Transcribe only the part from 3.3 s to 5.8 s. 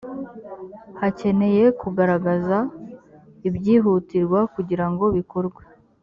ibyihutirwa kugira ngo bikorwe